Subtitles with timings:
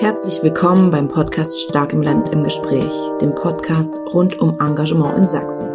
[0.00, 5.28] Herzlich willkommen beim Podcast Stark im Land im Gespräch, dem Podcast rund um Engagement in
[5.28, 5.68] Sachsen.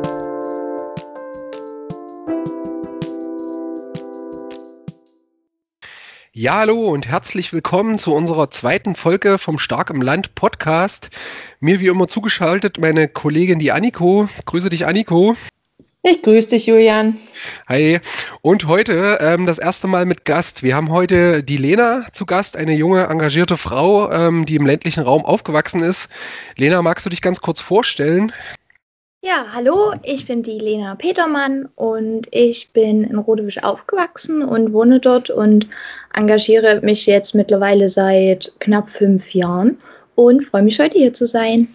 [6.33, 11.11] Ja, hallo und herzlich willkommen zu unserer zweiten Folge vom Stark im Land Podcast.
[11.59, 14.27] Mir wie immer zugeschaltet meine Kollegin die Anniko.
[14.45, 15.35] Grüße dich, Anniko.
[16.07, 17.17] Ich grüße dich, Julian.
[17.67, 17.99] Hi.
[18.43, 20.61] Und heute ähm, das erste Mal mit Gast.
[20.61, 25.01] Wir haben heute die Lena zu Gast, eine junge, engagierte Frau, ähm, die im ländlichen
[25.01, 26.11] Raum aufgewachsen ist.
[26.57, 28.31] Lena, magst du dich ganz kurz vorstellen?
[29.23, 34.99] Ja, hallo, ich bin die Lena Petermann und ich bin in Rodewisch aufgewachsen und wohne
[34.99, 35.67] dort und
[36.13, 39.79] engagiere mich jetzt mittlerweile seit knapp fünf Jahren
[40.13, 41.67] und freue mich heute hier zu sein.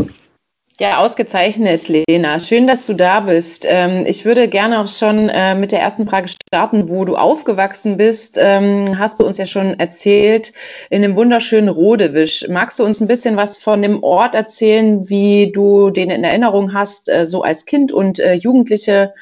[0.80, 2.40] Ja, ausgezeichnet, Lena.
[2.40, 3.66] Schön, dass du da bist.
[3.68, 7.98] Ähm, ich würde gerne auch schon äh, mit der ersten Frage starten, wo du aufgewachsen
[7.98, 8.38] bist.
[8.40, 10.54] Ähm, hast du uns ja schon erzählt,
[10.88, 12.46] in dem wunderschönen Rodewisch.
[12.48, 16.72] Magst du uns ein bisschen was von dem Ort erzählen, wie du den in Erinnerung
[16.72, 19.12] hast, äh, so als Kind und äh, Jugendliche?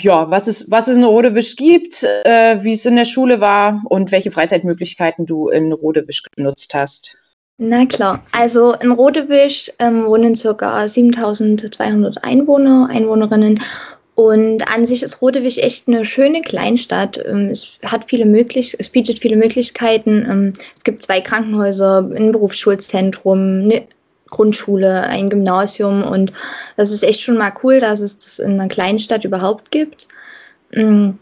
[0.00, 4.10] Ja, was es, was es in Rodewisch gibt, wie es in der Schule war und
[4.12, 7.16] welche Freizeitmöglichkeiten du in Rodewisch genutzt hast?
[7.58, 10.86] Na klar, also in Rodewisch ähm, wohnen ca.
[10.86, 13.60] 7200 Einwohner, Einwohnerinnen
[14.14, 17.18] und an sich ist Rodewisch echt eine schöne Kleinstadt.
[17.24, 20.26] Ähm, es hat viele möglich es bietet viele Möglichkeiten.
[20.28, 23.86] Ähm, es gibt zwei Krankenhäuser, ein Berufsschulzentrum, eine
[24.28, 26.34] Grundschule, ein Gymnasium und
[26.76, 30.08] das ist echt schon mal cool, dass es das in einer Kleinstadt überhaupt gibt.
[30.72, 31.18] Ähm,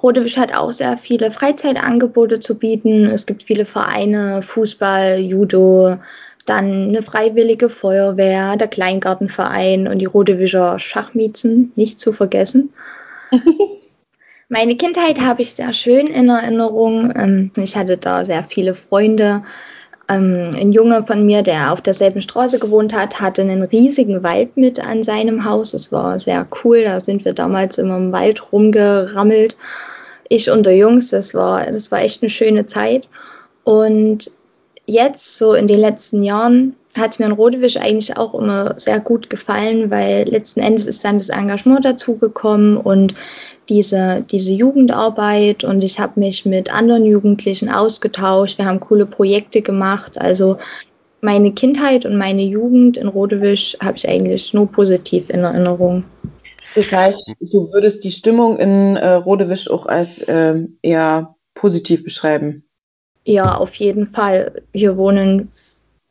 [0.00, 3.06] Rodewisch hat auch sehr viele Freizeitangebote zu bieten.
[3.06, 5.96] Es gibt viele Vereine, Fußball, Judo,
[6.44, 12.72] dann eine freiwillige Feuerwehr, der Kleingartenverein und die Rodewischer Schachmiezen, nicht zu vergessen.
[14.50, 17.12] Meine Kindheit habe ich sehr schön in Erinnerung.
[17.16, 19.42] Ähm, ich hatte da sehr viele Freunde.
[20.08, 24.56] Ähm, ein Junge von mir, der auf derselben Straße gewohnt hat, hatte einen riesigen Wald
[24.56, 25.72] mit an seinem Haus.
[25.72, 26.84] Das war sehr cool.
[26.84, 29.56] Da sind wir damals immer im Wald rumgerammelt.
[30.28, 33.08] Ich und der Jungs, das war, das war echt eine schöne Zeit.
[33.62, 34.30] Und
[34.86, 39.00] jetzt, so in den letzten Jahren, hat es mir in Rodewisch eigentlich auch immer sehr
[39.00, 43.14] gut gefallen, weil letzten Endes ist dann das Engagement dazugekommen und
[43.68, 48.58] diese, diese Jugendarbeit und ich habe mich mit anderen Jugendlichen ausgetauscht.
[48.58, 50.18] Wir haben coole Projekte gemacht.
[50.18, 50.58] Also
[51.20, 56.04] meine Kindheit und meine Jugend in Rodewisch habe ich eigentlich nur positiv in Erinnerung.
[56.74, 62.64] Das heißt, du würdest die Stimmung in äh, Rodewisch auch als äh, eher positiv beschreiben?
[63.24, 64.62] Ja, auf jeden Fall.
[64.74, 65.48] Hier wohnen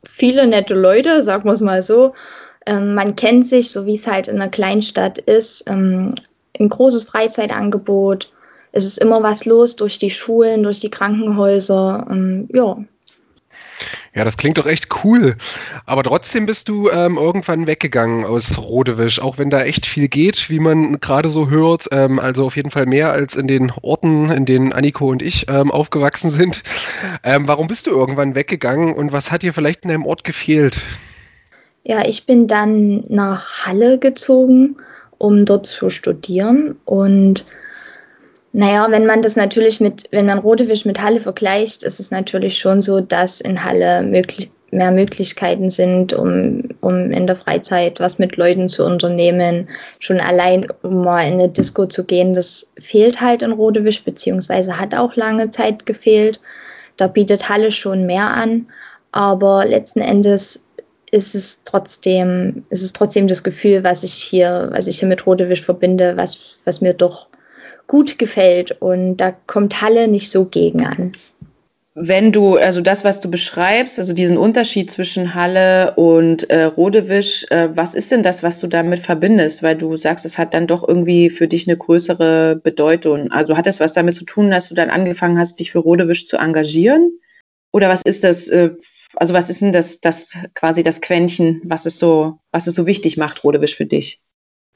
[0.04, 2.14] viele nette Leute, sagen wir es mal so.
[2.66, 5.64] Ähm, man kennt sich, so wie es halt in einer Kleinstadt ist.
[5.68, 6.14] Ähm,
[6.58, 8.30] ein großes Freizeitangebot.
[8.72, 12.06] Es ist immer was los durch die Schulen, durch die Krankenhäuser.
[12.10, 12.78] Ähm, ja.
[14.14, 15.36] Ja, das klingt doch echt cool.
[15.86, 20.50] Aber trotzdem bist du ähm, irgendwann weggegangen aus Rodewisch, auch wenn da echt viel geht,
[20.50, 21.88] wie man gerade so hört.
[21.90, 25.46] Ähm, also auf jeden Fall mehr als in den Orten, in denen Anniko und ich
[25.48, 26.62] ähm, aufgewachsen sind.
[27.24, 30.80] Ähm, warum bist du irgendwann weggegangen und was hat dir vielleicht in deinem Ort gefehlt?
[31.82, 34.76] Ja, ich bin dann nach Halle gezogen
[35.24, 36.76] um dort zu studieren.
[36.84, 37.46] Und
[38.52, 42.58] naja, wenn man das natürlich mit, wenn man Rodewisch mit Halle vergleicht, ist es natürlich
[42.58, 48.18] schon so, dass in Halle möglich, mehr Möglichkeiten sind, um, um in der Freizeit was
[48.18, 49.68] mit Leuten zu unternehmen.
[49.98, 54.78] Schon allein, um mal in eine Disco zu gehen, das fehlt halt in Rodewisch, beziehungsweise
[54.78, 56.38] hat auch lange Zeit gefehlt.
[56.96, 58.66] Da bietet Halle schon mehr an.
[59.10, 60.64] Aber letzten Endes
[61.14, 65.24] ist es trotzdem, ist es trotzdem das Gefühl, was ich hier, was ich hier mit
[65.24, 67.28] Rodewisch verbinde, was, was mir doch
[67.86, 68.72] gut gefällt.
[68.82, 71.12] Und da kommt Halle nicht so gegen an.
[71.96, 77.46] Wenn du, also das, was du beschreibst, also diesen Unterschied zwischen Halle und äh, Rodewisch,
[77.50, 79.62] äh, was ist denn das, was du damit verbindest?
[79.62, 83.30] Weil du sagst, es hat dann doch irgendwie für dich eine größere Bedeutung.
[83.30, 86.26] Also hat es was damit zu tun, dass du dann angefangen hast, dich für Rodewisch
[86.26, 87.20] zu engagieren?
[87.70, 88.70] Oder was ist das äh,
[89.16, 92.86] also was ist denn das, das quasi das Quäntchen, was es so, was es so
[92.86, 94.20] wichtig macht, Rodewisch für dich?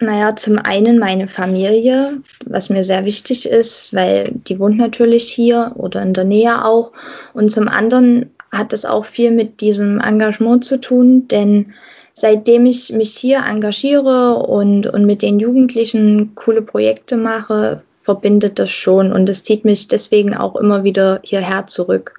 [0.01, 5.73] Naja, zum einen meine Familie, was mir sehr wichtig ist, weil die wohnt natürlich hier
[5.75, 6.93] oder in der Nähe auch.
[7.35, 11.75] Und zum anderen hat es auch viel mit diesem Engagement zu tun, denn
[12.15, 18.71] seitdem ich mich hier engagiere und, und mit den Jugendlichen coole Projekte mache, verbindet das
[18.71, 22.18] schon und es zieht mich deswegen auch immer wieder hierher zurück.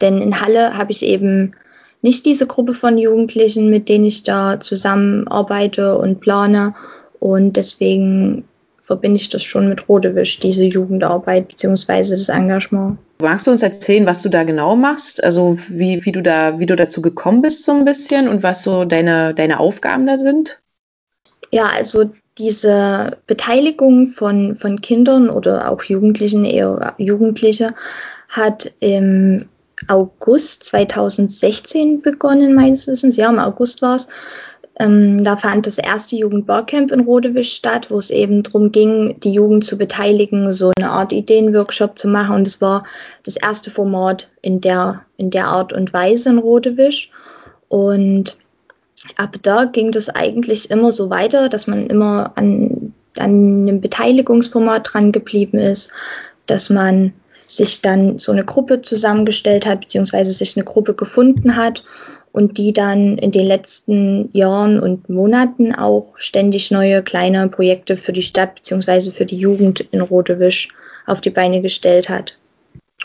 [0.00, 1.54] Denn in Halle habe ich eben
[2.02, 6.74] nicht diese Gruppe von Jugendlichen, mit denen ich da zusammenarbeite und plane.
[7.18, 8.44] Und deswegen
[8.82, 12.10] verbinde ich das schon mit Rodewisch, diese Jugendarbeit bzw.
[12.10, 12.98] das Engagement.
[13.22, 15.24] Magst du uns erzählen, was du da genau machst?
[15.24, 18.62] Also wie, wie du da, wie du dazu gekommen bist so ein bisschen und was
[18.62, 20.60] so deine, deine Aufgaben da sind?
[21.50, 27.74] Ja, also diese Beteiligung von, von Kindern oder auch Jugendlichen, eher Jugendliche,
[28.28, 29.46] hat im
[29.88, 33.16] August 2016 begonnen, meines Wissens.
[33.16, 34.08] Ja, im August war es.
[34.76, 39.32] Ähm, da fand das erste Jugendbarcamp in Rodewisch statt, wo es eben darum ging, die
[39.32, 42.36] Jugend zu beteiligen, so eine Art Ideenworkshop zu machen.
[42.36, 42.84] Und es war
[43.22, 47.10] das erste Format in der, in der Art und Weise in Rodewisch.
[47.68, 48.36] Und
[49.16, 54.90] ab da ging das eigentlich immer so weiter, dass man immer an, an einem Beteiligungsformat
[54.92, 55.88] dran geblieben ist,
[56.46, 57.12] dass man
[57.46, 61.84] sich dann so eine Gruppe zusammengestellt hat, beziehungsweise sich eine Gruppe gefunden hat
[62.32, 68.12] und die dann in den letzten Jahren und Monaten auch ständig neue kleine Projekte für
[68.12, 70.68] die Stadt beziehungsweise für die Jugend in Rotewisch
[71.06, 72.38] auf die Beine gestellt hat.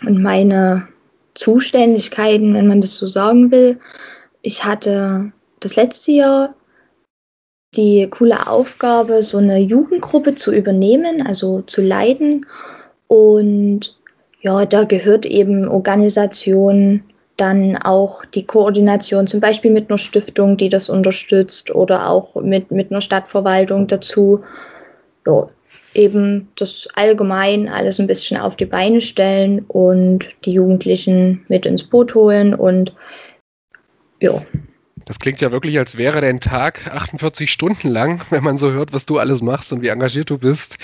[0.06, 0.88] Und meine
[1.36, 3.80] Zuständigkeiten, wenn man das so sagen will,
[4.41, 6.56] ich hatte das letzte Jahr
[7.75, 12.45] die coole Aufgabe, so eine Jugendgruppe zu übernehmen, also zu leiten.
[13.07, 13.99] Und
[14.41, 17.03] ja, da gehört eben Organisation,
[17.38, 22.71] dann auch die Koordination, zum Beispiel mit einer Stiftung, die das unterstützt oder auch mit,
[22.71, 24.44] mit einer Stadtverwaltung dazu.
[25.25, 25.50] Ja,
[25.94, 31.83] eben das allgemein alles ein bisschen auf die Beine stellen und die Jugendlichen mit ins
[31.83, 32.94] Boot holen und
[34.21, 34.41] ja,
[35.10, 38.94] das klingt ja wirklich, als wäre dein Tag 48 Stunden lang, wenn man so hört,
[38.94, 40.78] was du alles machst und wie engagiert du bist.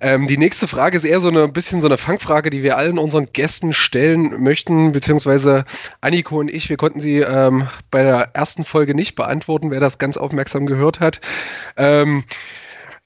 [0.00, 2.76] Ähm, die nächste Frage ist eher so eine ein bisschen so eine Fangfrage, die wir
[2.76, 5.64] allen unseren Gästen stellen möchten, beziehungsweise
[6.00, 9.98] Anniko und ich, wir konnten sie ähm, bei der ersten Folge nicht beantworten, wer das
[9.98, 11.20] ganz aufmerksam gehört hat.
[11.76, 12.22] Ähm,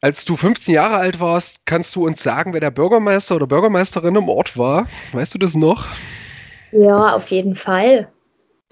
[0.03, 4.15] als du 15 Jahre alt warst, kannst du uns sagen, wer der Bürgermeister oder Bürgermeisterin
[4.15, 4.89] im Ort war?
[5.12, 5.87] Weißt du das noch?
[6.71, 8.09] Ja, auf jeden Fall.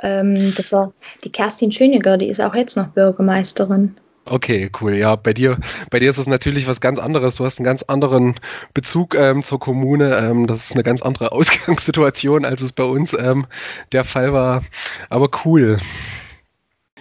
[0.02, 0.92] Ähm, das war
[1.24, 3.96] die Kerstin Schöniger, die ist auch jetzt noch Bürgermeisterin.
[4.30, 4.94] Okay, cool.
[4.94, 5.58] Ja, bei dir,
[5.90, 7.36] bei dir ist es natürlich was ganz anderes.
[7.36, 8.34] Du hast einen ganz anderen
[8.74, 10.16] Bezug ähm, zur Kommune.
[10.16, 13.46] Ähm, das ist eine ganz andere Ausgangssituation, als es bei uns ähm,
[13.92, 14.62] der Fall war.
[15.08, 15.78] Aber cool.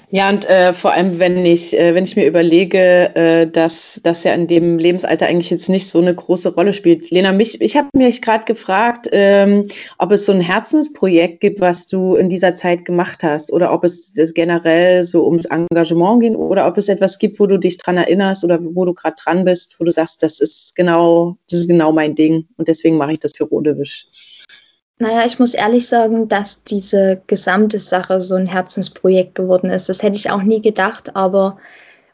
[0.10, 4.24] Ja, und äh, vor allem, wenn ich, äh, wenn ich mir überlege, äh, dass das
[4.24, 7.12] ja in dem Lebensalter eigentlich jetzt nicht so eine große Rolle spielt.
[7.12, 9.68] Lena, mich, ich habe mich gerade gefragt, ähm,
[9.98, 13.84] ob es so ein Herzensprojekt gibt, was du in dieser Zeit gemacht hast, oder ob
[13.84, 17.98] es generell so ums Engagement geht, oder ob es etwas gibt, wo du dich dran
[17.98, 21.68] erinnerst oder wo du gerade dran bist, wo du sagst, das ist genau, das ist
[21.68, 24.08] genau mein Ding und deswegen mache ich das für Rodewisch.
[25.00, 29.90] Naja, ich muss ehrlich sagen, dass diese gesamte Sache so ein Herzensprojekt geworden ist.
[29.90, 31.58] Das hätte ich auch nie gedacht, aber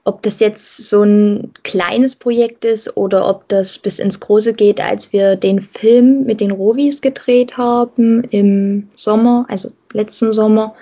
[0.03, 4.81] ob das jetzt so ein kleines Projekt ist oder ob das bis ins Große geht,
[4.81, 10.75] als wir den Film mit den Rovis gedreht haben im Sommer, also letzten Sommer,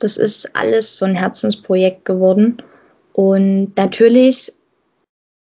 [0.00, 2.62] das ist alles so ein Herzensprojekt geworden.
[3.12, 4.52] Und natürlich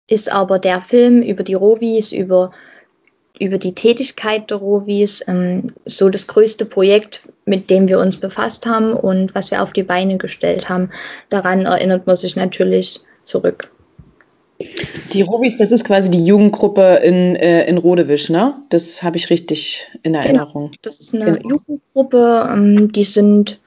[0.09, 2.53] ist aber der Film über die Rovis, über
[3.41, 8.67] über die Tätigkeit der Rovis ähm, so das größte Projekt, mit dem wir uns befasst
[8.67, 10.91] haben und was wir auf die Beine gestellt haben.
[11.31, 13.71] Daran erinnert man sich natürlich zurück.
[15.15, 18.57] Die Rovis, das ist quasi die Jugendgruppe in, äh, in Rodewisch, ne?
[18.69, 20.25] Das habe ich richtig in genau.
[20.25, 20.65] Erinnerung.
[20.67, 20.79] Genau.
[20.83, 21.49] Das ist eine genau.
[21.49, 23.59] Jugendgruppe, ähm, die sind,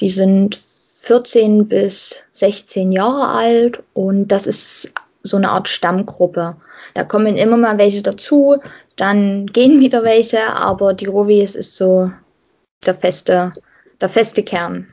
[0.00, 4.92] die sind 14 bis 16 Jahre alt und das ist
[5.22, 6.56] so eine Art Stammgruppe.
[6.94, 8.56] Da kommen immer mal welche dazu,
[8.96, 12.10] dann gehen wieder welche, aber die Rovis ist so
[12.84, 13.52] der feste,
[14.00, 14.88] der feste Kern.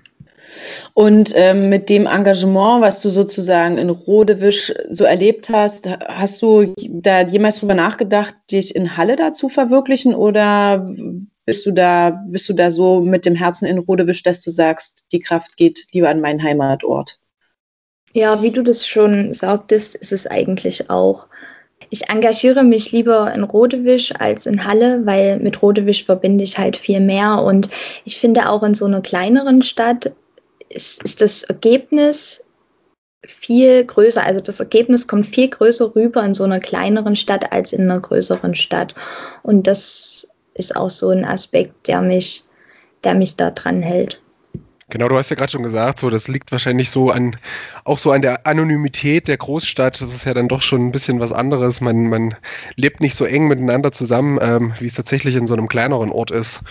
[0.93, 6.73] Und ähm, mit dem Engagement, was du sozusagen in Rodewisch so erlebt hast, hast du
[6.77, 10.87] da jemals drüber nachgedacht, dich in Halle da zu verwirklichen oder
[11.45, 15.05] bist du da, bist du da so mit dem Herzen in Rodewisch, dass du sagst,
[15.11, 17.18] die Kraft geht lieber an meinen Heimatort?
[18.13, 21.27] Ja, wie du das schon sagtest, ist es eigentlich auch.
[21.91, 26.75] Ich engagiere mich lieber in Rodewisch als in Halle, weil mit Rodewisch verbinde ich halt
[26.75, 27.41] viel mehr.
[27.41, 27.69] Und
[28.05, 30.11] ich finde auch in so einer kleineren Stadt
[30.69, 32.43] ist, ist das Ergebnis
[33.25, 34.23] viel größer.
[34.23, 37.99] Also das Ergebnis kommt viel größer rüber in so einer kleineren Stadt als in einer
[37.99, 38.95] größeren Stadt.
[39.43, 42.43] Und das ist auch so ein Aspekt, der mich,
[43.03, 44.21] der mich da dran hält.
[44.89, 47.37] Genau, du hast ja gerade schon gesagt, so das liegt wahrscheinlich so an
[47.83, 50.01] auch so an der Anonymität der Großstadt.
[50.01, 51.79] Das ist ja dann doch schon ein bisschen was anderes.
[51.79, 52.35] Man, man
[52.75, 56.31] lebt nicht so eng miteinander zusammen, ähm, wie es tatsächlich in so einem kleineren Ort
[56.31, 56.61] ist.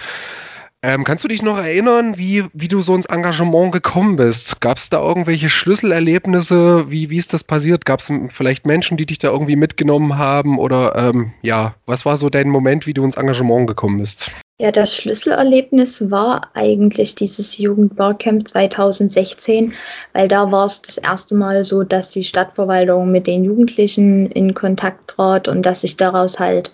[0.81, 4.61] Ähm, kannst du dich noch erinnern, wie, wie du so ins Engagement gekommen bist?
[4.61, 6.89] Gab es da irgendwelche Schlüsselerlebnisse?
[6.89, 7.85] Wie, wie ist das passiert?
[7.85, 10.59] Gab es vielleicht Menschen, die dich da irgendwie mitgenommen haben?
[10.59, 14.31] Oder ähm, ja, was war so dein Moment, wie du ins Engagement gekommen bist?
[14.61, 19.73] Ja, das Schlüsselerlebnis war eigentlich dieses Jugendbarcamp 2016,
[20.12, 24.55] weil da war es das erste Mal so, dass die Stadtverwaltung mit den Jugendlichen in
[24.55, 26.73] Kontakt trat und dass sich daraus halt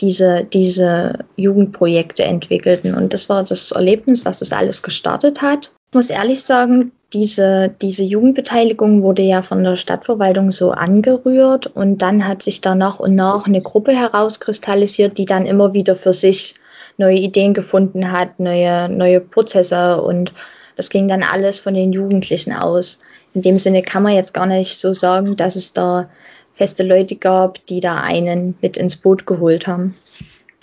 [0.00, 2.94] diese, diese Jugendprojekte entwickelten.
[2.94, 5.72] Und das war das Erlebnis, was das alles gestartet hat.
[5.88, 12.02] Ich muss ehrlich sagen, diese, diese Jugendbeteiligung wurde ja von der Stadtverwaltung so angerührt und
[12.02, 16.12] dann hat sich da nach und nach eine Gruppe herauskristallisiert, die dann immer wieder für
[16.12, 16.54] sich
[16.98, 20.32] neue Ideen gefunden hat, neue, neue Prozesse und
[20.76, 23.00] das ging dann alles von den Jugendlichen aus.
[23.34, 26.08] In dem Sinne kann man jetzt gar nicht so sagen, dass es da
[26.52, 29.96] feste Leute gab, die da einen mit ins Boot geholt haben.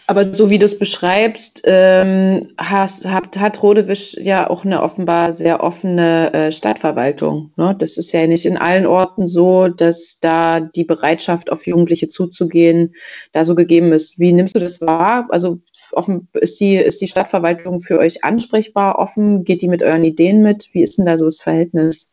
[0.07, 5.33] Aber so wie du es beschreibst, ähm, hast, hat, hat Rodewisch ja auch eine offenbar
[5.33, 7.51] sehr offene äh, Stadtverwaltung.
[7.55, 7.75] Ne?
[7.79, 12.93] Das ist ja nicht in allen Orten so, dass da die Bereitschaft, auf Jugendliche zuzugehen,
[13.31, 14.19] da so gegeben ist.
[14.19, 15.25] Wie nimmst du das wahr?
[15.29, 15.59] Also
[15.95, 19.43] offen, ist, die, ist die Stadtverwaltung für euch ansprechbar, offen?
[19.43, 20.69] Geht die mit euren Ideen mit?
[20.73, 22.11] Wie ist denn da so das Verhältnis?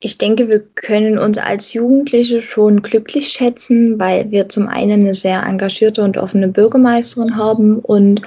[0.00, 5.14] Ich denke, wir können uns als Jugendliche schon glücklich schätzen, weil wir zum einen eine
[5.14, 8.20] sehr engagierte und offene Bürgermeisterin haben und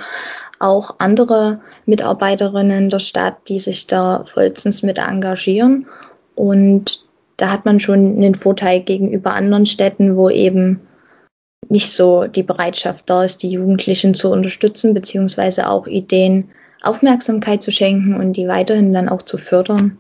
[0.59, 5.85] auch andere Mitarbeiterinnen der Stadt, die sich da vollstens mit engagieren.
[6.33, 7.05] Und
[7.37, 10.86] da hat man schon einen Vorteil gegenüber anderen Städten, wo eben
[11.69, 16.49] nicht so die Bereitschaft da ist, die Jugendlichen zu unterstützen, beziehungsweise auch Ideen
[16.81, 19.97] Aufmerksamkeit zu schenken und die weiterhin dann auch zu fördern.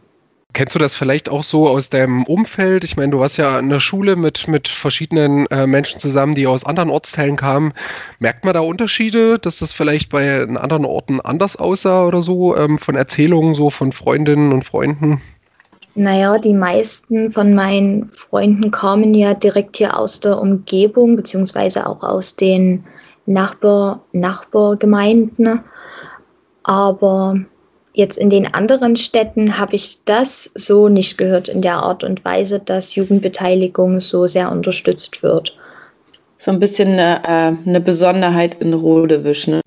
[0.53, 2.83] Kennst du das vielleicht auch so aus deinem Umfeld?
[2.83, 6.47] Ich meine, du warst ja in der Schule mit, mit verschiedenen äh, Menschen zusammen, die
[6.47, 7.73] aus anderen Ortsteilen kamen.
[8.17, 12.79] Merkt man da Unterschiede, dass das vielleicht bei anderen Orten anders aussah oder so, ähm,
[12.79, 15.21] von Erzählungen so von Freundinnen und Freunden?
[15.99, 22.03] Naja, die meisten von meinen Freunden kamen ja direkt hier aus der Umgebung, beziehungsweise auch
[22.03, 22.85] aus den
[23.25, 25.61] Nachbar, Nachbargemeinden.
[26.61, 27.39] Aber
[27.93, 32.23] jetzt in den anderen Städten habe ich das so nicht gehört in der Art und
[32.23, 35.57] Weise, dass Jugendbeteiligung so sehr unterstützt wird
[36.39, 39.47] so ein bisschen eine, äh, eine Besonderheit in Rodewisch.
[39.47, 39.61] Ne?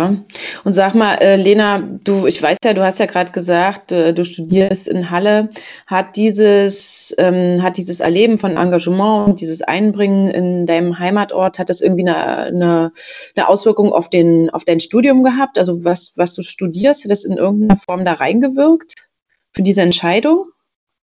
[0.64, 4.14] Und sag mal, äh, Lena, du, ich weiß ja, du hast ja gerade gesagt, äh,
[4.14, 5.48] du studierst in Halle.
[5.86, 11.70] Hat dieses, ähm, hat dieses Erleben von Engagement und dieses Einbringen in deinem Heimatort, hat
[11.70, 12.92] das irgendwie eine, eine,
[13.34, 15.58] eine Auswirkung auf, den, auf dein Studium gehabt?
[15.58, 18.94] Also was, was du studierst, hat das in irgendeiner Form da reingewirkt
[19.52, 20.46] für diese Entscheidung?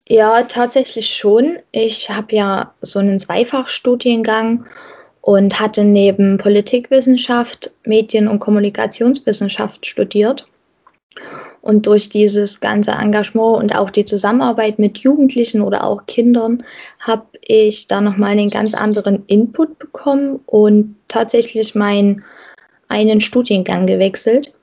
[0.07, 1.59] Ja, tatsächlich schon.
[1.73, 4.67] Ich habe ja so einen Zweifachstudiengang
[5.25, 10.47] und hatte neben Politikwissenschaft Medien- und Kommunikationswissenschaft studiert.
[11.63, 16.63] Und durch dieses ganze Engagement und auch die Zusammenarbeit mit Jugendlichen oder auch Kindern
[17.01, 22.23] habe ich da nochmal einen ganz anderen Input bekommen und tatsächlich meinen
[22.89, 24.55] einen Studiengang gewechselt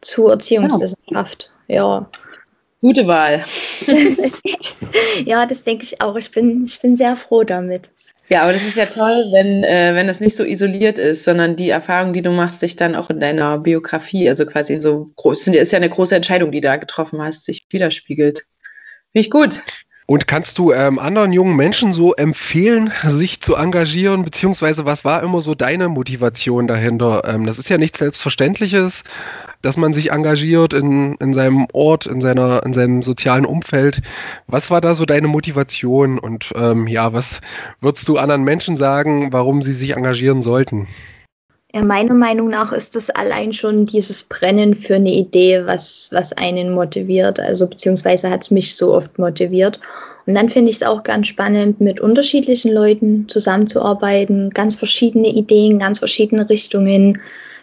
[0.00, 1.52] zu Erziehungswissenschaft.
[1.68, 2.10] Ja.
[2.80, 3.44] Gute Wahl.
[5.24, 6.16] ja, das denke ich auch.
[6.16, 7.90] Ich bin, ich bin sehr froh damit.
[8.28, 11.56] Ja, aber das ist ja toll, wenn, äh, wenn das nicht so isoliert ist, sondern
[11.56, 15.10] die Erfahrung, die du machst, sich dann auch in deiner Biografie, also quasi in so
[15.16, 18.46] groß, ist ja eine große Entscheidung, die du da getroffen hast, sich widerspiegelt.
[19.12, 19.60] Finde ich gut.
[20.06, 25.22] Und kannst du ähm, anderen jungen Menschen so empfehlen, sich zu engagieren, beziehungsweise was war
[25.22, 27.22] immer so deine Motivation dahinter?
[27.26, 29.04] Ähm, das ist ja nichts Selbstverständliches,
[29.62, 34.02] dass man sich engagiert in, in seinem Ort, in, seiner, in seinem sozialen Umfeld.
[34.46, 36.18] Was war da so deine Motivation?
[36.18, 37.40] Und ähm, ja, was
[37.80, 40.86] würdest du anderen Menschen sagen, warum sie sich engagieren sollten?
[41.74, 46.32] Ja, meiner Meinung nach ist das allein schon dieses Brennen für eine Idee, was, was
[46.32, 47.40] einen motiviert.
[47.40, 49.80] Also beziehungsweise hat es mich so oft motiviert.
[50.24, 55.80] Und dann finde ich es auch ganz spannend, mit unterschiedlichen Leuten zusammenzuarbeiten, ganz verschiedene Ideen,
[55.80, 57.20] ganz verschiedene Richtungen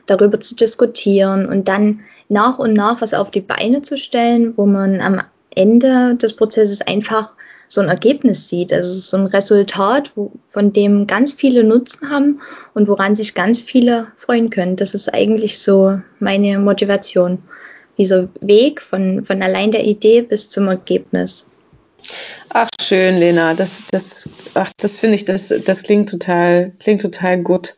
[0.08, 4.66] darüber zu diskutieren und dann nach und nach was auf die Beine zu stellen, wo
[4.66, 5.22] man am
[5.56, 7.32] Ende des Prozesses einfach
[7.72, 12.42] so ein Ergebnis sieht, also so ein Resultat, wo, von dem ganz viele Nutzen haben
[12.74, 14.76] und woran sich ganz viele freuen können.
[14.76, 17.42] Das ist eigentlich so meine Motivation.
[17.98, 21.50] Dieser Weg von, von allein der Idee bis zum Ergebnis.
[22.50, 23.54] Ach, schön, Lena.
[23.54, 27.76] Das, das, ach, das finde ich, das, das klingt total, klingt total gut.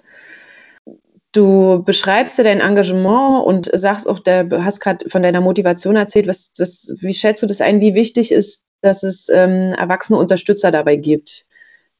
[1.33, 6.27] Du beschreibst ja dein Engagement und sagst auch, du hast gerade von deiner Motivation erzählt.
[6.27, 7.81] Was, was, wie schätzt du das ein?
[7.81, 11.45] Wie wichtig ist dass es ähm, erwachsene Unterstützer dabei gibt,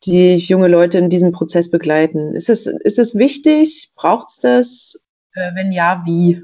[0.03, 2.35] die junge Leute in diesem Prozess begleiten.
[2.35, 3.91] Ist es, ist es wichtig?
[3.95, 5.03] Braucht es das?
[5.33, 6.43] Äh, wenn ja, wie?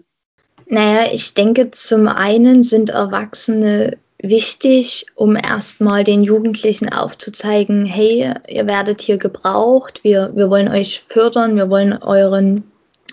[0.67, 8.67] Naja, ich denke, zum einen sind Erwachsene wichtig, um erstmal den Jugendlichen aufzuzeigen, hey, ihr
[8.67, 12.69] werdet hier gebraucht, wir, wir wollen euch fördern, wir wollen euren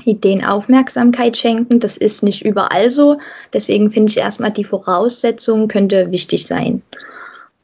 [0.06, 1.80] Ideen Aufmerksamkeit schenken.
[1.80, 3.18] Das ist nicht überall so.
[3.52, 6.82] Deswegen finde ich erstmal die Voraussetzung könnte wichtig sein.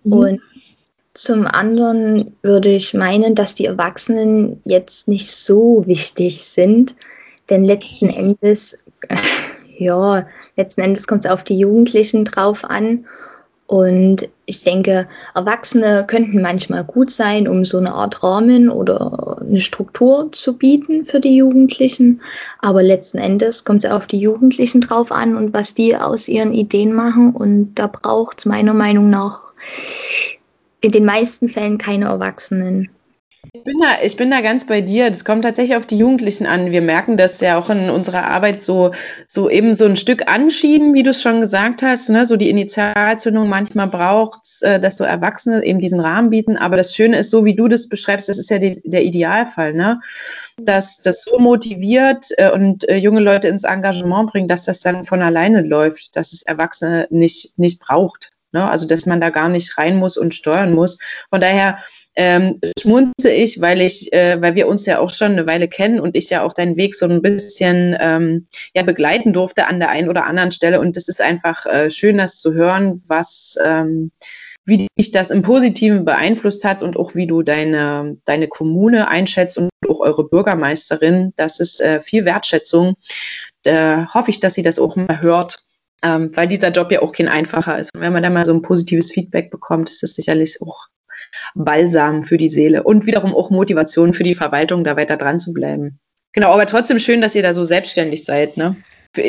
[0.05, 0.13] Mhm.
[0.13, 0.41] Und
[1.15, 6.95] zum anderen würde ich meinen, dass die Erwachsenen jetzt nicht so wichtig sind,
[7.51, 8.09] denn letzten
[8.41, 8.79] Endes,
[9.79, 13.07] ja, letzten Endes kommt es auf die Jugendlichen drauf an.
[13.67, 19.61] Und ich denke, Erwachsene könnten manchmal gut sein, um so eine Art Rahmen oder eine
[19.61, 22.21] Struktur zu bieten für die Jugendlichen.
[22.59, 26.53] Aber letzten Endes kommt es auf die Jugendlichen drauf an und was die aus ihren
[26.53, 27.35] Ideen machen.
[27.35, 29.53] Und da braucht es meiner Meinung nach
[30.81, 32.91] in den meisten Fällen keine Erwachsenen.
[33.53, 35.11] Ich bin, da, ich bin da ganz bei dir.
[35.11, 36.71] Das kommt tatsächlich auf die Jugendlichen an.
[36.71, 38.93] Wir merken das ja auch in unserer Arbeit so,
[39.27, 42.09] so eben so ein Stück anschieben, wie du es schon gesagt hast.
[42.09, 42.25] Ne?
[42.25, 46.57] So die Initialzündung manchmal braucht äh, dass so Erwachsene eben diesen Rahmen bieten.
[46.57, 49.75] Aber das Schöne ist, so wie du das beschreibst, das ist ja die, der Idealfall,
[49.75, 50.01] ne?
[50.57, 55.05] dass das so motiviert äh, und äh, junge Leute ins Engagement bringt, dass das dann
[55.05, 58.31] von alleine läuft, dass es Erwachsene nicht, nicht braucht.
[58.53, 58.69] Ne?
[58.69, 60.99] Also dass man da gar nicht rein muss und steuern muss.
[61.31, 61.79] Von daher
[62.15, 66.01] ähm, schmunze ich, weil ich, äh, weil wir uns ja auch schon eine Weile kennen
[66.01, 69.91] und ich ja auch deinen Weg so ein bisschen ähm, ja begleiten durfte an der
[69.91, 74.11] einen oder anderen Stelle und es ist einfach äh, schön, das zu hören, was ähm,
[74.65, 79.59] wie dich das im Positiven beeinflusst hat und auch wie du deine, deine Kommune einschätzt
[79.59, 81.33] und auch eure Bürgermeisterin.
[81.37, 82.95] Das ist äh, viel Wertschätzung.
[83.65, 85.59] Da hoffe ich, dass sie das auch mal hört,
[86.05, 87.91] ähm, weil dieser Job ja auch kein einfacher ist.
[87.95, 90.87] Und wenn man da mal so ein positives Feedback bekommt, ist das sicherlich auch
[91.55, 95.53] Balsam für die Seele und wiederum auch Motivation für die Verwaltung, da weiter dran zu
[95.53, 95.99] bleiben.
[96.33, 98.57] Genau, aber trotzdem schön, dass ihr da so selbstständig seid.
[98.57, 98.77] Ne?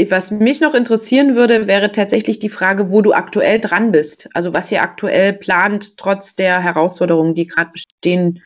[0.09, 4.29] Was mich noch interessieren würde, wäre tatsächlich die Frage, wo du aktuell dran bist.
[4.33, 8.41] Also was ihr aktuell plant, trotz der Herausforderungen, die gerade bestehen.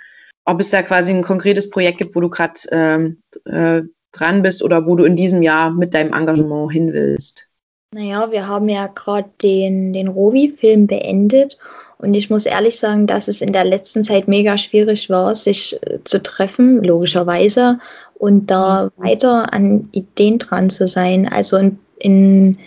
[0.46, 3.82] Ob es da quasi ein konkretes Projekt gibt, wo du gerade ähm, äh,
[4.12, 7.47] dran bist oder wo du in diesem Jahr mit deinem Engagement hin willst.
[7.94, 11.58] Naja, wir haben ja gerade den, den Rovi-Film beendet
[12.00, 15.80] und ich muss ehrlich sagen, dass es in der letzten Zeit mega schwierig war, sich
[15.82, 17.80] äh, zu treffen, logischerweise,
[18.14, 19.04] und da mhm.
[19.04, 21.28] weiter an Ideen dran zu sein.
[21.28, 22.60] Also ein, ein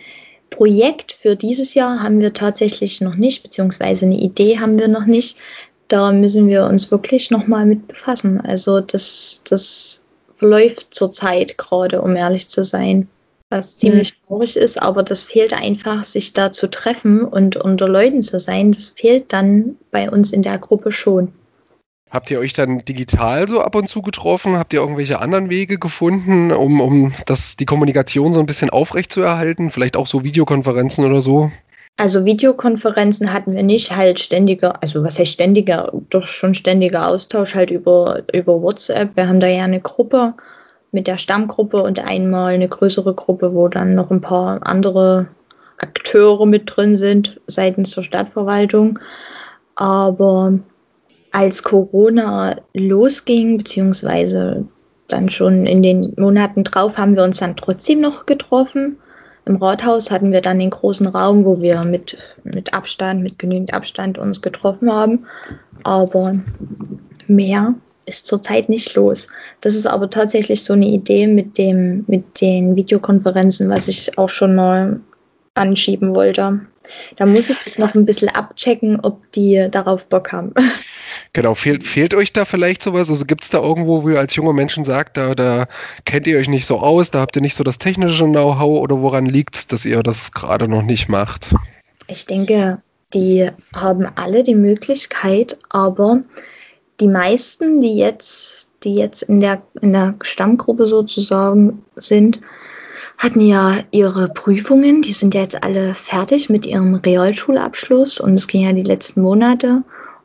[0.48, 5.06] Projekt für dieses Jahr haben wir tatsächlich noch nicht, beziehungsweise eine Idee haben wir noch
[5.06, 5.36] nicht.
[5.88, 8.40] Da müssen wir uns wirklich nochmal mit befassen.
[8.40, 10.06] Also das, das
[10.40, 13.08] läuft zurzeit gerade, um ehrlich zu sein
[13.50, 14.26] was ziemlich mhm.
[14.26, 18.72] traurig ist, aber das fehlt einfach, sich da zu treffen und unter Leuten zu sein.
[18.72, 21.32] Das fehlt dann bei uns in der Gruppe schon.
[22.10, 24.56] Habt ihr euch dann digital so ab und zu getroffen?
[24.56, 29.70] Habt ihr irgendwelche anderen Wege gefunden, um, um das, die Kommunikation so ein bisschen aufrechtzuerhalten?
[29.70, 31.52] Vielleicht auch so Videokonferenzen oder so?
[31.96, 37.54] Also Videokonferenzen hatten wir nicht, halt ständiger, also was heißt ständiger, doch schon ständiger Austausch
[37.54, 39.16] halt über, über WhatsApp.
[39.16, 40.34] Wir haben da ja eine Gruppe,
[40.92, 45.28] mit der Stammgruppe und einmal eine größere Gruppe, wo dann noch ein paar andere
[45.78, 48.98] Akteure mit drin sind seitens der Stadtverwaltung.
[49.76, 50.58] Aber
[51.30, 54.66] als Corona losging, beziehungsweise
[55.08, 58.98] dann schon in den Monaten drauf, haben wir uns dann trotzdem noch getroffen.
[59.46, 63.72] Im Rathaus hatten wir dann den großen Raum, wo wir mit, mit Abstand, mit genügend
[63.72, 65.26] Abstand uns getroffen haben.
[65.82, 66.38] Aber
[67.26, 67.74] mehr
[68.10, 69.28] ist zurzeit nicht los.
[69.60, 74.28] Das ist aber tatsächlich so eine Idee mit dem, mit den Videokonferenzen, was ich auch
[74.28, 75.00] schon mal
[75.54, 76.60] anschieben wollte.
[77.16, 80.52] Da muss ich das noch ein bisschen abchecken, ob die darauf Bock haben.
[81.32, 83.08] Genau, fehlt, fehlt euch da vielleicht sowas?
[83.08, 85.68] Also gibt es da irgendwo, wo ihr als junge Menschen sagt, da, da
[86.04, 89.00] kennt ihr euch nicht so aus, da habt ihr nicht so das technische Know-how oder
[89.00, 91.54] woran liegt es, dass ihr das gerade noch nicht macht?
[92.08, 92.82] Ich denke,
[93.14, 96.22] die haben alle die Möglichkeit, aber
[97.00, 102.40] die meisten, die jetzt, die jetzt in der, in der Stammgruppe sozusagen sind,
[103.18, 105.02] hatten ja ihre Prüfungen.
[105.02, 109.22] Die sind ja jetzt alle fertig mit ihrem Realschulabschluss und es ging ja die letzten
[109.22, 109.82] Monate.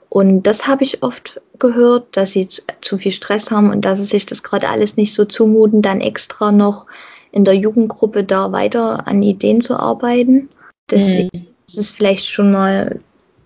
[0.09, 4.05] Und das habe ich oft gehört, dass sie zu, viel Stress haben und dass sie
[4.05, 6.85] sich das gerade alles nicht so zumuten, dann extra noch
[7.31, 10.49] in der Jugendgruppe da weiter an Ideen zu arbeiten.
[10.89, 11.47] Deswegen mhm.
[11.67, 13.01] ist es vielleicht schon mal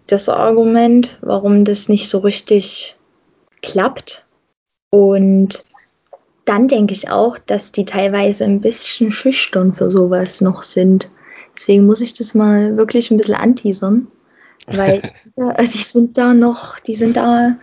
[0.05, 2.98] das Argument, warum das nicht so richtig
[3.61, 4.25] klappt.
[4.91, 5.63] Und
[6.45, 11.11] dann denke ich auch, dass die teilweise ein bisschen schüchtern für sowas noch sind.
[11.57, 14.07] Deswegen muss ich das mal wirklich ein bisschen anteasern.
[14.65, 15.01] Weil
[15.37, 17.57] die sind da noch, die sind da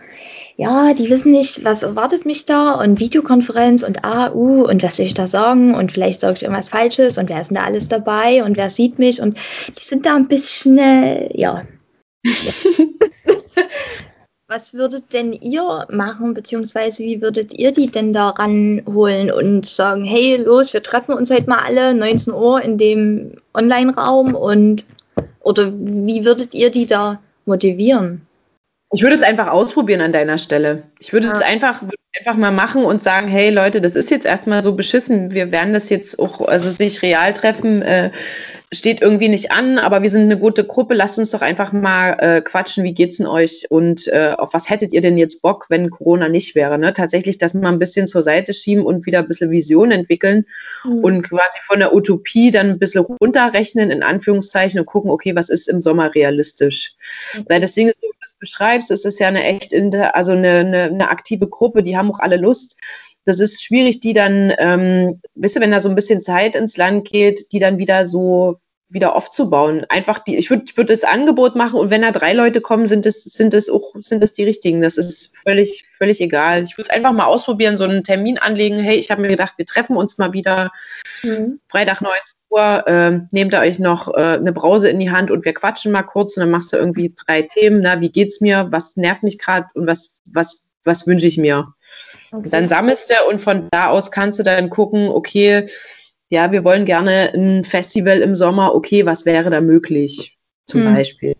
[0.59, 4.97] ja, die wissen nicht, was erwartet mich da und Videokonferenz und A, U und was
[4.97, 7.63] soll ich da sagen und vielleicht sage ich irgendwas Falsches und wer ist denn da
[7.63, 11.63] alles dabei und wer sieht mich und die sind da ein bisschen, äh, ja.
[14.47, 20.05] was würdet denn ihr machen, beziehungsweise wie würdet ihr die denn da ranholen und sagen,
[20.05, 24.85] hey, los, wir treffen uns heute mal alle 19 Uhr in dem Online-Raum und
[25.41, 28.21] oder wie würdet ihr die da motivieren?
[28.93, 30.83] Ich würde es einfach ausprobieren an deiner Stelle.
[30.99, 31.33] Ich würde ja.
[31.33, 31.83] es einfach,
[32.17, 35.33] einfach mal machen und sagen, hey Leute, das ist jetzt erstmal so beschissen.
[35.33, 38.11] Wir werden das jetzt auch, also sich real treffen, äh,
[38.73, 40.93] steht irgendwie nicht an, aber wir sind eine gute Gruppe.
[40.93, 42.83] Lasst uns doch einfach mal äh, quatschen.
[42.83, 43.67] Wie geht's denn euch?
[43.69, 46.77] Und äh, auf was hättet ihr denn jetzt Bock, wenn Corona nicht wäre?
[46.77, 46.91] Ne?
[46.91, 50.45] Tatsächlich das mal ein bisschen zur Seite schieben und wieder ein bisschen Vision entwickeln
[50.83, 51.03] mhm.
[51.03, 55.49] und quasi von der Utopie dann ein bisschen runterrechnen, in Anführungszeichen, und gucken, okay, was
[55.49, 56.95] ist im Sommer realistisch?
[57.35, 57.45] Mhm.
[57.47, 59.73] Weil das Ding ist, wie du das beschreibst, ist es ja eine echt,
[60.13, 62.75] also eine, eine, eine aktive Gruppe, die haben auch alle Lust
[63.27, 66.77] das ist schwierig, die dann, ähm, wisst ihr, wenn da so ein bisschen Zeit ins
[66.77, 68.59] Land geht, die dann wieder so
[68.89, 69.85] wieder aufzubauen.
[69.89, 73.05] Einfach die, ich würde würd das Angebot machen und wenn da drei Leute kommen, sind
[73.05, 74.81] es, sind es auch, sind es die richtigen.
[74.81, 76.63] Das ist völlig, völlig egal.
[76.63, 78.79] Ich würde es einfach mal ausprobieren, so einen Termin anlegen.
[78.79, 80.71] Hey, ich habe mir gedacht, wir treffen uns mal wieder
[81.21, 81.59] mhm.
[81.67, 85.43] Freitag 19 Uhr, äh, nehmt ihr euch noch äh, eine Brause in die Hand und
[85.43, 87.81] wir quatschen mal kurz und dann machst du irgendwie drei Themen.
[87.81, 88.67] Na, wie geht's mir?
[88.71, 91.73] Was nervt mich gerade und was, was, was wünsche ich mir?
[92.31, 92.49] Okay.
[92.49, 95.69] Dann sammelst du und von da aus kannst du dann gucken, okay,
[96.29, 100.93] ja, wir wollen gerne ein Festival im Sommer, okay, was wäre da möglich zum hm.
[100.93, 101.35] Beispiel?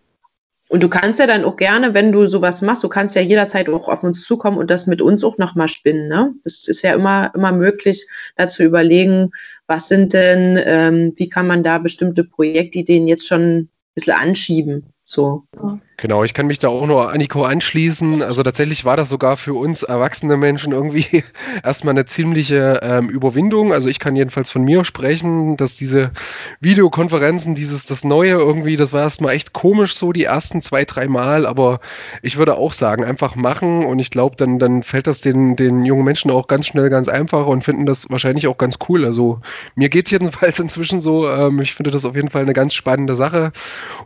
[0.70, 3.70] Und du kannst ja dann auch gerne, wenn du sowas machst, du kannst ja jederzeit
[3.70, 6.10] auch auf uns zukommen und das mit uns auch nochmal spinnen.
[6.10, 6.34] Ne?
[6.44, 9.32] Das ist ja immer, immer möglich, da zu überlegen,
[9.66, 14.94] was sind denn, ähm, wie kann man da bestimmte Projektideen jetzt schon ein bisschen anschieben.
[15.04, 15.44] So.
[15.56, 15.80] Ja.
[16.00, 18.22] Genau, ich kann mich da auch nur Aniko anschließen.
[18.22, 21.24] Also tatsächlich war das sogar für uns erwachsene Menschen irgendwie
[21.64, 23.74] erstmal eine ziemliche ähm, Überwindung.
[23.74, 26.12] Also ich kann jedenfalls von mir sprechen, dass diese
[26.60, 31.08] Videokonferenzen, dieses das Neue irgendwie, das war erstmal echt komisch so die ersten zwei, drei
[31.08, 31.48] Mal.
[31.48, 31.80] Aber
[32.22, 35.84] ich würde auch sagen, einfach machen und ich glaube, dann, dann fällt das den, den
[35.84, 39.04] jungen Menschen auch ganz schnell ganz einfach und finden das wahrscheinlich auch ganz cool.
[39.04, 39.40] Also
[39.74, 43.16] mir geht jedenfalls inzwischen so, ähm, ich finde das auf jeden Fall eine ganz spannende
[43.16, 43.52] Sache.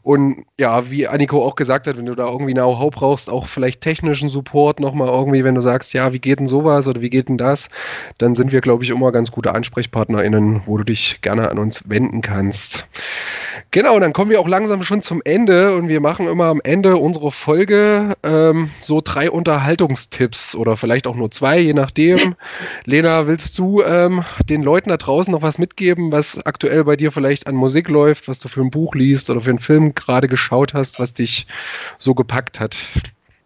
[0.04, 3.82] Und ja, wie Aniko auch gesagt hat, wenn du da irgendwie Know-how brauchst, auch vielleicht
[3.82, 7.30] technischen Support nochmal irgendwie, wenn du sagst, ja, wie geht denn sowas oder wie geht
[7.30, 7.70] denn das,
[8.18, 11.90] dann sind wir, glaube ich, immer ganz gute AnsprechpartnerInnen, wo du dich gerne an uns
[11.90, 12.86] wenden kannst.
[13.72, 16.98] Genau, dann kommen wir auch langsam schon zum Ende und wir machen immer am Ende
[16.98, 22.36] unserer Folge ähm, so drei Unterhaltungstipps oder vielleicht auch nur zwei, je nachdem.
[22.86, 27.12] Lena, willst du ähm, den Leuten da draußen noch was mitgeben, was aktuell bei dir
[27.12, 30.28] vielleicht an Musik läuft, was du für ein Buch liest oder für einen Film gerade
[30.28, 31.48] geschaut hast, was dich
[31.98, 32.76] so gepackt hat?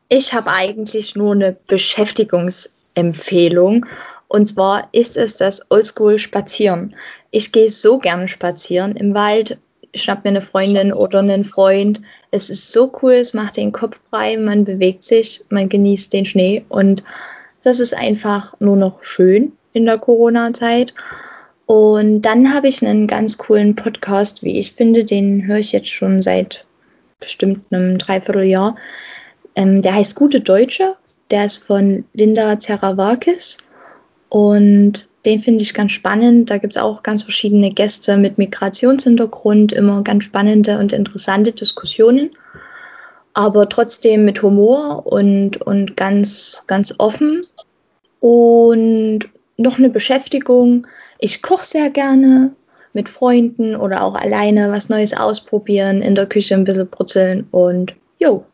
[0.09, 3.85] Ich habe eigentlich nur eine Beschäftigungsempfehlung.
[4.27, 6.95] Und zwar ist es das Oldschool Spazieren.
[7.31, 9.59] Ich gehe so gerne spazieren im Wald,
[9.93, 12.01] schnapp mir eine Freundin oder einen Freund.
[12.31, 16.25] Es ist so cool, es macht den Kopf frei, man bewegt sich, man genießt den
[16.25, 17.03] Schnee und
[17.63, 20.93] das ist einfach nur noch schön in der Corona-Zeit.
[21.65, 25.89] Und dann habe ich einen ganz coolen Podcast, wie ich finde, den höre ich jetzt
[25.89, 26.65] schon seit
[27.19, 28.75] bestimmt einem Dreivierteljahr.
[29.55, 30.95] Ähm, der heißt Gute Deutsche.
[31.31, 33.57] Der ist von Linda Zerawakis.
[34.29, 36.49] Und den finde ich ganz spannend.
[36.49, 42.31] Da gibt es auch ganz verschiedene Gäste mit Migrationshintergrund, immer ganz spannende und interessante Diskussionen.
[43.33, 47.41] Aber trotzdem mit Humor und, und ganz, ganz offen.
[48.19, 50.87] Und noch eine Beschäftigung.
[51.19, 52.55] Ich koche sehr gerne
[52.95, 57.93] mit Freunden oder auch alleine was Neues ausprobieren, in der Küche ein bisschen brutzeln und
[58.17, 58.45] jo.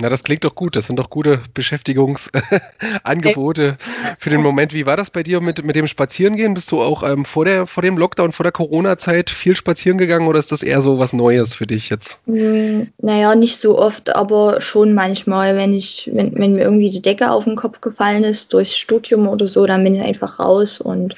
[0.00, 0.76] Na, das klingt doch gut.
[0.76, 3.78] Das sind doch gute Beschäftigungsangebote
[4.20, 4.72] für den Moment.
[4.72, 6.54] Wie war das bei dir mit, mit dem Spazierengehen?
[6.54, 10.28] Bist du auch ähm, vor, der, vor dem Lockdown, vor der Corona-Zeit viel spazieren gegangen
[10.28, 12.20] oder ist das eher so was Neues für dich jetzt?
[12.26, 17.02] Mm, naja, nicht so oft, aber schon manchmal, wenn ich, wenn, wenn mir irgendwie die
[17.02, 20.80] Decke auf den Kopf gefallen ist, durchs Studium oder so, dann bin ich einfach raus
[20.80, 21.16] und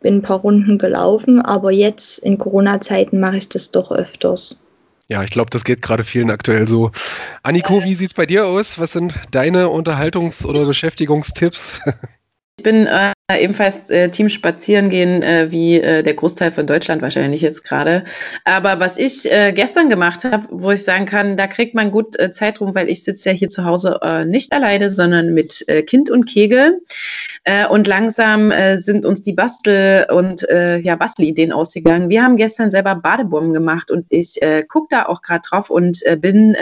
[0.00, 4.62] bin ein paar Runden gelaufen, aber jetzt in Corona-Zeiten mache ich das doch öfters.
[5.10, 6.90] Ja, ich glaube, das geht gerade vielen aktuell so.
[7.42, 8.78] Anniko, wie sieht es bei dir aus?
[8.78, 11.80] Was sind deine Unterhaltungs- oder Beschäftigungstipps?
[12.58, 17.02] Ich bin äh, ebenfalls äh, Team spazieren gehen, äh, wie äh, der Großteil von Deutschland
[17.02, 18.04] wahrscheinlich jetzt gerade.
[18.44, 22.18] Aber was ich äh, gestern gemacht habe, wo ich sagen kann, da kriegt man gut
[22.18, 25.68] äh, Zeit rum, weil ich sitze ja hier zu Hause äh, nicht alleine, sondern mit
[25.68, 26.80] äh, Kind und Kegel.
[27.48, 32.10] Äh, und langsam äh, sind uns die Bastel- und äh, ja, Bastelideen ausgegangen.
[32.10, 36.04] Wir haben gestern selber Badebomben gemacht und ich äh, gucke da auch gerade drauf und
[36.04, 36.54] äh, bin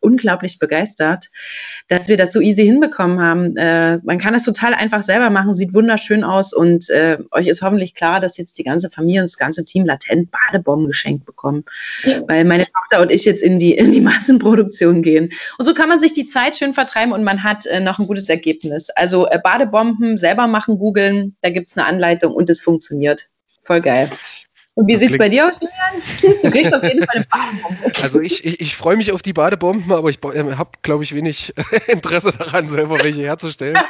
[0.00, 1.30] unglaublich begeistert,
[1.88, 3.56] dass wir das so easy hinbekommen haben.
[3.56, 7.62] Äh, man kann das total einfach selber machen, sieht wunderschön aus und äh, euch ist
[7.62, 11.64] hoffentlich klar, dass jetzt die ganze Familie und das ganze Team latent Badebomben geschenkt bekommen,
[12.28, 15.32] weil meine Tochter und ich jetzt in die, in die Massenproduktion gehen.
[15.58, 18.06] Und so kann man sich die Zeit schön vertreiben und man hat äh, noch ein
[18.06, 18.90] gutes Ergebnis.
[18.90, 23.28] Also äh, Badebomben selber machen, googeln, da gibt es eine Anleitung und es funktioniert.
[23.64, 24.10] Voll geil.
[24.80, 25.76] Und wie sieht es bei dir aus, Julian?
[26.42, 27.92] Du kriegst auf jeden Fall eine Badebombe.
[28.02, 31.14] Also ich, ich, ich freue mich auf die Badebomben, aber ich äh, habe, glaube ich,
[31.14, 31.52] wenig
[31.86, 33.76] Interesse daran, selber welche herzustellen.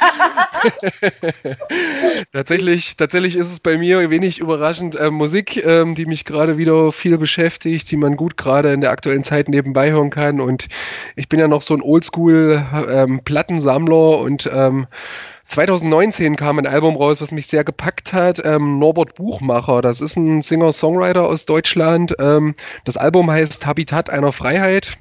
[2.33, 6.91] tatsächlich, tatsächlich ist es bei mir wenig überraschend äh, Musik, ähm, die mich gerade wieder
[6.91, 10.41] viel beschäftigt, die man gut gerade in der aktuellen Zeit nebenbei hören kann.
[10.41, 10.67] Und
[11.15, 14.87] ich bin ja noch so ein Oldschool-Plattensammler ähm, und ähm,
[15.51, 18.41] 2019 kam ein Album raus, was mich sehr gepackt hat.
[18.45, 22.15] Ähm, Norbert Buchmacher, das ist ein Singer-Songwriter aus Deutschland.
[22.19, 24.97] Ähm, das Album heißt Habitat einer Freiheit.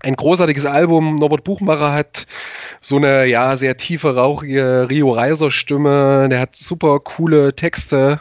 [0.00, 1.14] Ein großartiges Album.
[1.14, 2.26] Norbert Buchmacher hat
[2.80, 6.28] so eine ja sehr tiefe, rauchige Rio Reiser Stimme.
[6.30, 8.20] Der hat super coole Texte.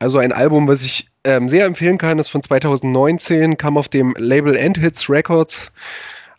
[0.00, 4.12] Also ein Album, was ich ähm, sehr empfehlen kann, ist von 2019, kam auf dem
[4.18, 5.70] Label Endhits Records.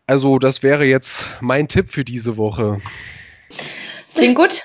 [0.07, 2.81] Also das wäre jetzt mein Tipp für diese Woche.
[4.17, 4.63] Klingt gut.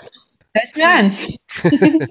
[0.55, 1.17] Hör ich mir an.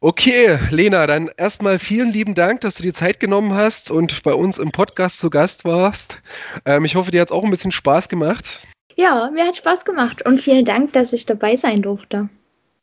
[0.00, 4.32] okay, Lena, dann erstmal vielen lieben Dank, dass du dir Zeit genommen hast und bei
[4.32, 6.22] uns im Podcast zu Gast warst.
[6.64, 8.60] Ähm, ich hoffe, dir hat es auch ein bisschen Spaß gemacht.
[8.96, 12.28] Ja, mir hat Spaß gemacht und vielen Dank, dass ich dabei sein durfte.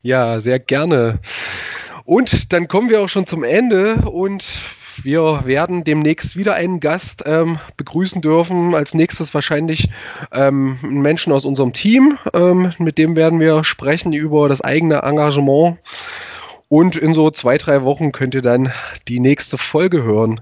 [0.02, 1.20] Ja, sehr gerne.
[2.04, 4.44] Und dann kommen wir auch schon zum Ende und
[5.02, 8.74] wir werden demnächst wieder einen Gast ähm, begrüßen dürfen.
[8.74, 9.88] Als nächstes wahrscheinlich
[10.32, 12.18] ähm, einen Menschen aus unserem Team.
[12.32, 15.78] Ähm, mit dem werden wir sprechen über das eigene Engagement.
[16.68, 18.72] Und in so zwei, drei Wochen könnt ihr dann
[19.06, 20.40] die nächste Folge hören.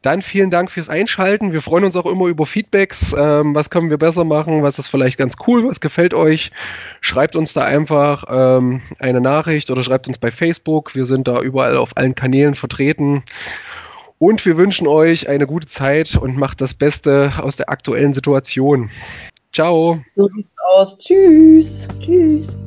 [0.00, 1.52] Dann vielen Dank fürs Einschalten.
[1.52, 3.14] Wir freuen uns auch immer über Feedbacks.
[3.16, 4.62] Ähm, was können wir besser machen?
[4.62, 5.68] Was ist vielleicht ganz cool?
[5.68, 6.50] Was gefällt euch?
[7.02, 10.94] Schreibt uns da einfach ähm, eine Nachricht oder schreibt uns bei Facebook.
[10.94, 13.22] Wir sind da überall auf allen Kanälen vertreten.
[14.18, 18.90] Und wir wünschen euch eine gute Zeit und macht das Beste aus der aktuellen Situation.
[19.52, 20.00] Ciao.
[20.14, 20.98] So sieht's aus.
[20.98, 21.88] Tschüss.
[22.00, 22.58] Tschüss.